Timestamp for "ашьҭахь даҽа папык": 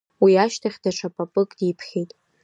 0.43-1.49